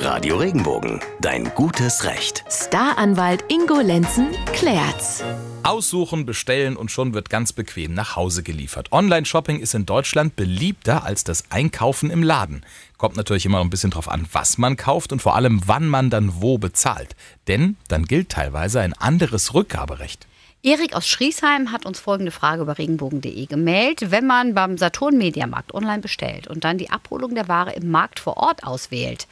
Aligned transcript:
Radio 0.00 0.36
Regenbogen, 0.36 1.00
dein 1.20 1.52
gutes 1.56 2.04
Recht. 2.04 2.44
Staranwalt 2.48 3.44
Ingo 3.48 3.80
Lenzen 3.80 4.28
klärt's. 4.52 5.24
Aussuchen, 5.64 6.24
bestellen 6.24 6.76
und 6.76 6.92
schon 6.92 7.14
wird 7.14 7.28
ganz 7.30 7.52
bequem 7.52 7.94
nach 7.94 8.14
Hause 8.14 8.44
geliefert. 8.44 8.92
Online-Shopping 8.92 9.58
ist 9.58 9.74
in 9.74 9.86
Deutschland 9.86 10.36
beliebter 10.36 11.04
als 11.04 11.24
das 11.24 11.50
Einkaufen 11.50 12.10
im 12.10 12.22
Laden. 12.22 12.64
Kommt 12.96 13.16
natürlich 13.16 13.44
immer 13.44 13.60
ein 13.60 13.70
bisschen 13.70 13.90
drauf 13.90 14.08
an, 14.08 14.26
was 14.30 14.56
man 14.56 14.76
kauft 14.76 15.10
und 15.12 15.20
vor 15.20 15.34
allem, 15.34 15.62
wann 15.66 15.88
man 15.88 16.10
dann 16.10 16.40
wo 16.40 16.58
bezahlt. 16.58 17.16
Denn 17.48 17.76
dann 17.88 18.04
gilt 18.04 18.28
teilweise 18.28 18.80
ein 18.80 18.94
anderes 18.94 19.52
Rückgaberecht. 19.52 20.28
Erik 20.62 20.94
aus 20.94 21.08
Schriesheim 21.08 21.72
hat 21.72 21.86
uns 21.86 21.98
folgende 21.98 22.30
Frage 22.32 22.62
über 22.62 22.78
regenbogen.de 22.78 23.46
gemeldet. 23.46 24.12
Wenn 24.12 24.26
man 24.26 24.54
beim 24.54 24.78
Saturn 24.78 25.18
Mediamarkt 25.18 25.74
online 25.74 26.00
bestellt 26.00 26.46
und 26.46 26.62
dann 26.62 26.78
die 26.78 26.90
Abholung 26.90 27.34
der 27.34 27.48
Ware 27.48 27.72
im 27.72 27.90
Markt 27.90 28.20
vor 28.20 28.36
Ort 28.36 28.64
auswählt, 28.64 29.26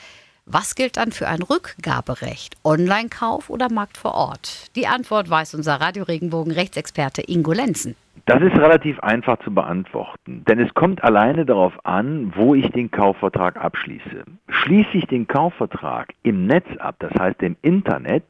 was 0.46 0.76
gilt 0.76 0.96
dann 0.96 1.10
für 1.10 1.26
ein 1.26 1.42
Rückgaberecht? 1.42 2.56
Online-Kauf 2.64 3.50
oder 3.50 3.68
Markt 3.70 3.96
vor 3.96 4.14
Ort? 4.14 4.70
Die 4.76 4.86
Antwort 4.86 5.28
weiß 5.28 5.54
unser 5.54 5.80
Radio 5.80 6.04
Regenbogen 6.04 6.52
Rechtsexperte 6.52 7.22
Ingo 7.26 7.52
Lenzen. 7.52 7.96
Das 8.26 8.40
ist 8.40 8.56
relativ 8.56 8.98
einfach 9.00 9.38
zu 9.40 9.52
beantworten, 9.52 10.44
denn 10.48 10.58
es 10.58 10.72
kommt 10.74 11.02
alleine 11.04 11.44
darauf 11.44 11.72
an, 11.84 12.32
wo 12.34 12.54
ich 12.54 12.68
den 12.70 12.90
Kaufvertrag 12.90 13.56
abschließe. 13.56 14.24
Schließe 14.48 14.90
ich 14.94 15.06
den 15.06 15.26
Kaufvertrag 15.26 16.12
im 16.22 16.46
Netz 16.46 16.66
ab, 16.78 16.96
das 17.00 17.12
heißt 17.18 17.42
im 17.42 17.56
Internet, 17.62 18.24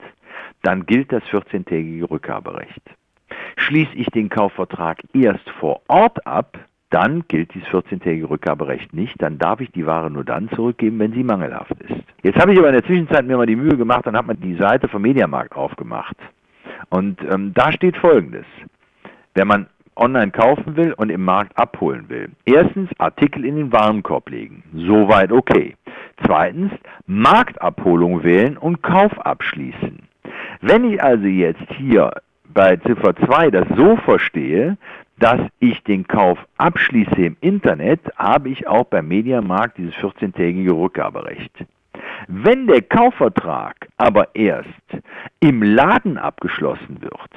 dann 0.62 0.84
gilt 0.84 1.12
das 1.12 1.22
14-tägige 1.24 2.10
Rückgaberecht. 2.10 2.82
Schließe 3.56 3.94
ich 3.94 4.06
den 4.08 4.28
Kaufvertrag 4.28 5.02
erst 5.14 5.48
vor 5.60 5.80
Ort 5.88 6.26
ab, 6.26 6.58
dann 6.90 7.24
gilt 7.28 7.52
dieses 7.54 7.68
14-tägige 7.68 8.30
Rückgaberecht 8.30 8.94
nicht. 8.94 9.20
Dann 9.20 9.38
darf 9.38 9.60
ich 9.60 9.70
die 9.72 9.86
Ware 9.86 10.10
nur 10.10 10.24
dann 10.24 10.48
zurückgeben, 10.50 10.98
wenn 10.98 11.12
sie 11.12 11.24
mangelhaft 11.24 11.72
ist. 11.80 12.02
Jetzt 12.22 12.38
habe 12.38 12.52
ich 12.52 12.58
aber 12.58 12.68
in 12.68 12.74
der 12.74 12.84
Zwischenzeit 12.84 13.26
mir 13.26 13.36
mal 13.36 13.46
die 13.46 13.56
Mühe 13.56 13.76
gemacht 13.76 14.06
und 14.06 14.16
habe 14.16 14.28
mal 14.28 14.34
die 14.34 14.54
Seite 14.54 14.88
vom 14.88 15.02
Mediamarkt 15.02 15.56
aufgemacht. 15.56 16.16
Und 16.90 17.20
ähm, 17.30 17.52
da 17.54 17.72
steht 17.72 17.96
Folgendes. 17.96 18.46
Wenn 19.34 19.48
man 19.48 19.66
online 19.96 20.30
kaufen 20.30 20.76
will 20.76 20.92
und 20.92 21.10
im 21.10 21.24
Markt 21.24 21.58
abholen 21.58 22.08
will. 22.08 22.30
Erstens 22.44 22.90
Artikel 22.98 23.44
in 23.44 23.56
den 23.56 23.72
Warenkorb 23.72 24.28
legen. 24.28 24.62
Soweit 24.74 25.32
okay. 25.32 25.74
Zweitens 26.24 26.72
Marktabholung 27.06 28.22
wählen 28.22 28.56
und 28.56 28.82
Kauf 28.82 29.18
abschließen. 29.18 30.00
Wenn 30.60 30.84
ich 30.84 31.02
also 31.02 31.26
jetzt 31.26 31.66
hier 31.76 32.10
bei 32.52 32.76
Ziffer 32.76 33.14
2 33.16 33.50
das 33.50 33.66
so 33.76 33.96
verstehe, 33.96 34.76
dass 35.18 35.40
ich 35.60 35.82
den 35.84 36.06
Kauf 36.06 36.38
abschließe 36.58 37.16
im 37.16 37.36
Internet, 37.40 38.00
habe 38.16 38.50
ich 38.50 38.66
auch 38.66 38.84
beim 38.84 39.08
Mediamarkt 39.08 39.78
dieses 39.78 39.94
14-tägige 39.94 40.72
Rückgaberecht. 40.72 41.52
Wenn 42.28 42.66
der 42.66 42.82
Kaufvertrag 42.82 43.88
aber 43.96 44.34
erst 44.34 44.68
im 45.40 45.62
Laden 45.62 46.18
abgeschlossen 46.18 47.00
wird, 47.00 47.30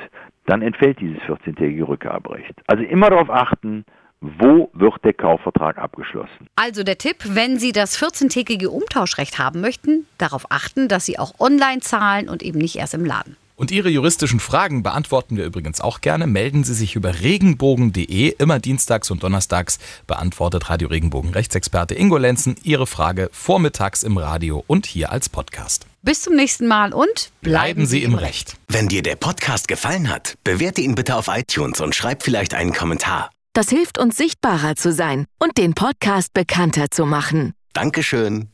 dann 0.45 0.61
entfällt 0.61 0.99
dieses 0.99 1.21
14-tägige 1.23 1.87
Rückgaberecht. 1.87 2.53
Also 2.67 2.83
immer 2.83 3.09
darauf 3.09 3.29
achten, 3.29 3.85
wo 4.21 4.69
wird 4.73 5.03
der 5.05 5.13
Kaufvertrag 5.13 5.77
abgeschlossen? 5.77 6.47
Also 6.55 6.83
der 6.83 6.97
Tipp, 6.97 7.17
wenn 7.25 7.57
Sie 7.57 7.71
das 7.71 7.97
14-tägige 7.97 8.67
Umtauschrecht 8.67 9.39
haben 9.39 9.61
möchten, 9.61 10.07
darauf 10.17 10.51
achten, 10.51 10.89
dass 10.89 11.05
Sie 11.05 11.17
auch 11.17 11.39
online 11.39 11.79
zahlen 11.79 12.27
und 12.27 12.43
eben 12.43 12.59
nicht 12.59 12.75
erst 12.75 12.93
im 12.93 13.05
Laden. 13.05 13.37
Und 13.59 13.71
Ihre 13.71 13.89
juristischen 13.89 14.39
Fragen 14.39 14.83
beantworten 14.83 15.35
wir 15.35 15.43
übrigens 15.43 15.81
auch 15.81 15.99
gerne. 15.99 16.27
Melden 16.27 16.63
Sie 16.63 16.73
sich 16.73 16.95
über 16.95 17.19
regenbogen.de. 17.19 18.35
Immer 18.37 18.57
dienstags 18.57 19.11
und 19.11 19.21
donnerstags 19.21 19.79
beantwortet 20.07 20.69
Radio 20.69 20.87
Regenbogen 20.87 21.31
Rechtsexperte 21.31 21.93
Ingo 21.93 22.15
Lenzen 22.15 22.55
Ihre 22.63 22.87
Frage 22.87 23.29
vormittags 23.33 24.03
im 24.03 24.15
Radio 24.15 24.63
und 24.65 24.85
hier 24.85 25.11
als 25.11 25.27
Podcast. 25.27 25.87
Bis 26.03 26.21
zum 26.21 26.37
nächsten 26.37 26.67
Mal 26.67 26.93
und 26.93 27.31
bleiben 27.41 27.85
Sie 27.85 28.01
im 28.01 28.15
Recht. 28.15 28.55
Wenn 28.69 28.87
dir 28.87 29.03
der 29.03 29.17
Podcast 29.17 29.67
gefallen 29.67 30.09
hat, 30.09 30.35
bewerte 30.45 30.79
ihn 30.79 30.95
bitte 30.95 31.17
auf 31.17 31.27
iTunes 31.27 31.81
und 31.81 31.93
schreib 31.93 32.23
vielleicht 32.23 32.53
einen 32.53 32.71
Kommentar. 32.71 33.29
Das 33.51 33.67
hilft 33.67 33.97
uns 33.97 34.15
sichtbarer 34.15 34.77
zu 34.77 34.93
sein 34.93 35.25
und 35.37 35.57
den 35.57 35.73
Podcast 35.73 36.31
bekannter 36.33 36.91
zu 36.91 37.05
machen. 37.05 37.51
Dankeschön. 37.73 38.47